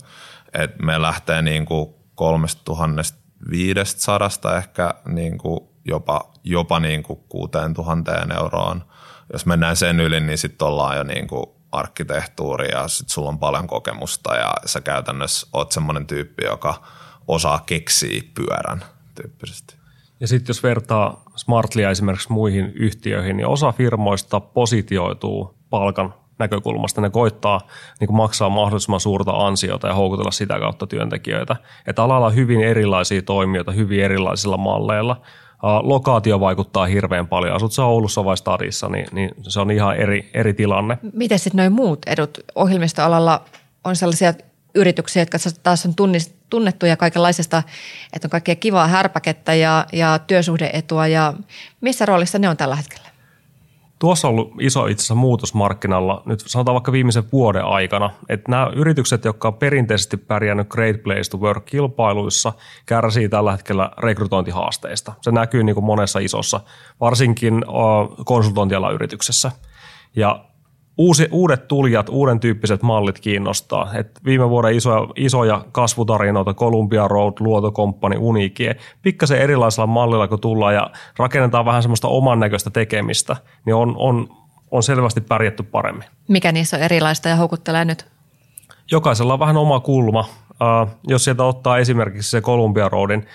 [0.52, 1.94] Et me lähtee niin kuin
[3.50, 8.84] 3500 ehkä niin kuin jopa, jopa niin kuin 6000 euroon.
[9.32, 13.38] Jos mennään sen yli, niin sitten ollaan jo niin kuin arkkitehtuuri ja sitten sulla on
[13.38, 16.82] paljon kokemusta ja sä käytännössä oot semmoinen tyyppi, joka
[17.28, 18.84] osaa keksiä pyörän
[19.14, 19.74] tyyppisesti.
[20.20, 27.00] Ja sitten jos vertaa Smartlia esimerkiksi muihin yhtiöihin, niin osa firmoista positioituu palkan näkökulmasta.
[27.00, 27.60] Ne koittaa
[28.00, 31.56] niin maksaa mahdollisimman suurta ansiota ja houkutella sitä kautta työntekijöitä.
[31.86, 35.20] Että alalla on hyvin erilaisia toimijoita, hyvin erilaisilla malleilla.
[35.82, 37.56] Lokaatio vaikuttaa hirveän paljon.
[37.56, 40.98] Asut sä Oulussa vai Stadissa, niin, niin se on ihan eri, eri tilanne.
[41.12, 42.38] Miten sitten noin muut edut?
[42.54, 43.44] Ohjelmistoalalla
[43.84, 44.34] on sellaisia
[44.74, 45.94] yrityksiä, jotka taas on
[46.50, 47.62] tunnettuja kaikenlaisesta,
[48.12, 51.34] että on kaikkea kivaa härpäkettä ja, ja työsuhdeetua ja
[51.80, 53.09] missä roolissa ne on tällä hetkellä?
[54.00, 58.50] Tuossa on ollut iso itse asiassa muutos markkinalla, nyt sanotaan vaikka viimeisen vuoden aikana, että
[58.50, 62.52] nämä yritykset, jotka on perinteisesti pärjännyt Great Place to Work-kilpailuissa,
[62.86, 65.12] kärsii tällä hetkellä rekrytointihaasteista.
[65.20, 66.60] Se näkyy niin kuin monessa isossa,
[67.00, 67.64] varsinkin
[68.24, 69.52] konsultointialan yrityksessä.
[70.16, 70.44] Ja
[71.00, 73.90] uusi, uudet tulijat, uuden tyyppiset mallit kiinnostaa.
[73.94, 80.40] Et viime vuoden isoja, isoja kasvutarinoita, Columbia Road, Luoto Company, Unikie, pikkasen erilaisella mallilla kun
[80.40, 83.36] tullaan ja rakennetaan vähän semmoista oman näköistä tekemistä,
[83.66, 84.28] niin on, on,
[84.70, 86.04] on selvästi pärjätty paremmin.
[86.28, 88.06] Mikä niissä on erilaista ja houkuttelee nyt?
[88.90, 90.20] Jokaisella on vähän oma kulma.
[90.50, 93.26] Uh, jos sieltä ottaa esimerkiksi se Columbia Roadin,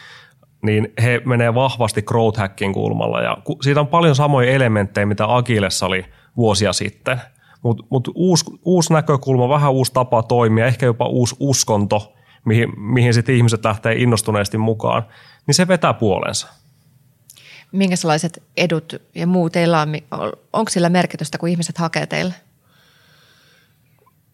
[0.61, 5.85] niin he menee vahvasti growth hacking kulmalla ja siitä on paljon samoja elementtejä, mitä Agilessa
[5.85, 6.05] oli
[6.37, 7.21] vuosia sitten–
[7.65, 12.13] mutta mut uusi, uusi näkökulma, vähän uusi tapa toimia, ehkä jopa uusi uskonto,
[12.45, 15.05] mihin, mihin sitten ihmiset lähtee innostuneesti mukaan,
[15.47, 16.47] niin se vetää puolensa.
[17.71, 20.31] Minkälaiset edut ja muu teillä on?
[20.53, 22.33] Onko sillä merkitystä, kun ihmiset hakee teille?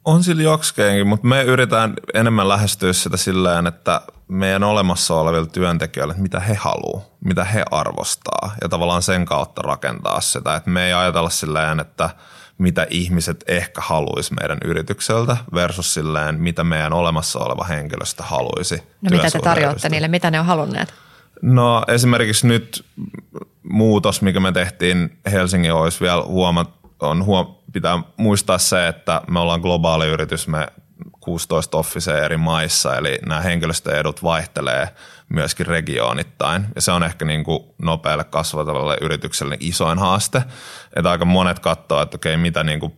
[0.06, 6.12] On sillä jokseenkin, mutta me yritetään enemmän lähestyä sitä silleen, että meidän olemassa olevilla työntekijöillä,
[6.12, 10.56] että mitä he haluaa, mitä he arvostaa ja tavallaan sen kautta rakentaa sitä.
[10.56, 12.10] Että me ei ajatella silleen, että–
[12.62, 18.76] mitä ihmiset ehkä haluaisi meidän yritykseltä versus silleen, mitä meidän olemassa oleva henkilöstö haluaisi.
[19.02, 20.94] No mitä te tarjoatte niille, mitä ne on halunneet?
[21.42, 22.86] No esimerkiksi nyt
[23.64, 26.70] muutos, mikä me tehtiin Helsingin olisi vielä huomat,
[27.00, 30.68] on huom- pitää muistaa se, että me ollaan globaali yritys, me
[31.20, 34.90] 16 officea eri maissa, eli nämä henkilöstöedut vaihtelee
[35.32, 36.66] myöskin regioonittain.
[36.76, 40.44] Ja se on ehkä niin kuin nopealle kasvavalle yritykselle isoin haaste.
[40.96, 42.94] Että aika monet katsoo, että okei, mitä, niin kuin,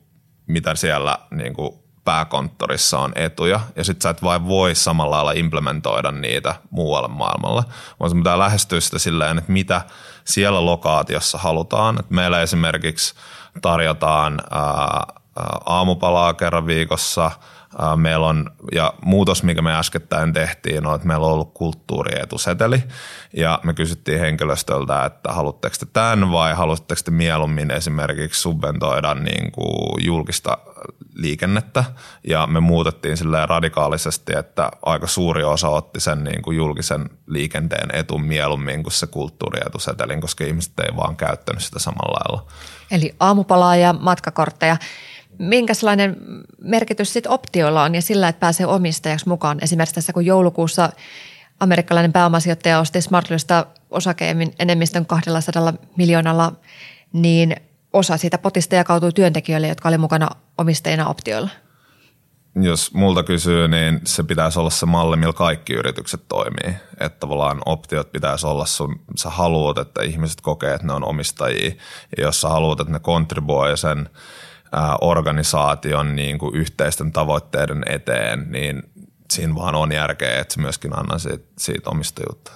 [0.48, 5.32] mitä siellä niin kuin pääkonttorissa on etuja, ja sitten sä et vain voi samalla lailla
[5.32, 7.63] implementoida niitä muualle maailmalle,
[8.00, 9.82] vaan se pitää lähestyä sitä silleen, että mitä
[10.26, 12.00] siellä lokaatiossa halutaan.
[12.00, 13.13] Et meillä esimerkiksi
[13.62, 15.04] tarjotaan ää,
[15.65, 17.32] aamupalaa kerran viikossa–
[17.96, 22.84] Meillä on, ja muutos, mikä me äskettäin tehtiin, on, että meillä on ollut kulttuurietuseteli,
[23.38, 29.52] ja me kysyttiin henkilöstöltä, että haluatteko te tämän vai haluatteko te mieluummin esimerkiksi subventoida niin
[29.52, 30.58] kuin julkista
[31.14, 31.84] liikennettä,
[32.28, 37.90] ja me muutettiin silleen radikaalisesti, että aika suuri osa otti sen niin kuin julkisen liikenteen
[37.96, 42.52] etun mieluummin kuin se kulttuurietusetelin, koska ihmiset ei vaan käyttänyt sitä samalla lailla.
[42.92, 44.78] Eli aamupalaa ja matkakortteja
[45.39, 46.17] minkälainen
[46.62, 49.58] merkitys sit optioilla on ja sillä, että pääsee omistajaksi mukaan.
[49.62, 50.89] Esimerkiksi tässä kun joulukuussa
[51.60, 56.54] amerikkalainen pääomasijoittaja osti Smartlystä osakeen enemmistön 200 miljoonalla,
[57.13, 57.56] niin
[57.93, 61.50] osa siitä potista jakautui työntekijöille, jotka oli mukana omistajina optioilla.
[62.56, 66.76] Jos multa kysyy, niin se pitäisi olla se malli, millä kaikki yritykset toimii.
[67.00, 71.72] Että tavallaan optiot pitäisi olla sun, sä haluat, että ihmiset kokee, että ne on omistajia.
[72.17, 74.10] Ja jos sä haluat, että ne kontribuoi sen–
[75.02, 78.84] organisaation niin kuin yhteisten tavoitteiden eteen, niin
[79.32, 82.52] siinä vaan on järkeä, että myöskin annan siitä, siitä omistajuutta.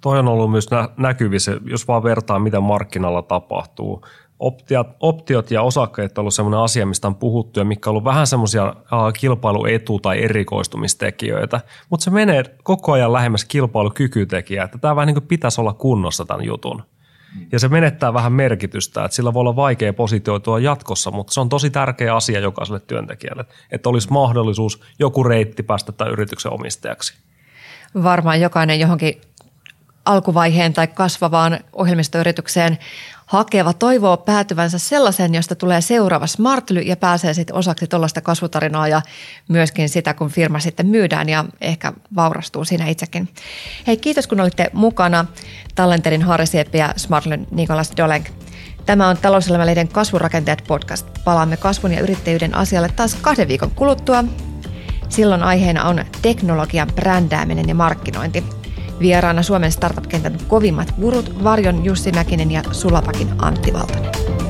[0.00, 4.04] Toi on ollut myös näkyvissä, jos vaan vertaa, mitä markkinalla tapahtuu.
[4.38, 8.04] Optiot, optiot ja osakkeet on ollut sellainen asia, mistä on puhuttu ja mikä on ollut
[8.04, 8.74] vähän semmoisia
[9.18, 15.26] kilpailuetu- tai erikoistumistekijöitä, mutta se menee koko ajan lähemmäs kilpailukykytekijää, että tämä vähän niin kuin
[15.26, 16.82] pitäisi olla kunnossa tämän jutun.
[17.52, 21.48] Ja se menettää vähän merkitystä, että sillä voi olla vaikea positioitua jatkossa, mutta se on
[21.48, 27.14] tosi tärkeä asia jokaiselle työntekijälle, että olisi mahdollisuus joku reitti päästä tämän yrityksen omistajaksi.
[28.02, 29.20] Varmaan jokainen johonkin
[30.04, 32.78] alkuvaiheen tai kasvavaan ohjelmistoyritykseen
[33.32, 39.02] hakeva toivoo päätyvänsä sellaisen, josta tulee seuraava Smartly ja pääsee sitten osaksi tuollaista kasvutarinaa ja
[39.48, 43.28] myöskin sitä, kun firma sitten myydään ja ehkä vaurastuu siinä itsekin.
[43.86, 45.24] Hei, kiitos kun olitte mukana.
[45.74, 48.24] Tallenterin Harri Sieppi ja Smartlyn Nikolas Doleng.
[48.86, 51.06] Tämä on talouselämälehden Kasvurakenteet podcast.
[51.24, 54.24] Palaamme kasvun ja yrittäjyyden asialle taas kahden viikon kuluttua.
[55.08, 58.61] Silloin aiheena on teknologian brändääminen ja markkinointi.
[59.02, 64.41] Vieraana Suomen startup-kentän kovimmat gurut Varjon Jussi Mäkinen ja Sulapakin Antti Valtonen.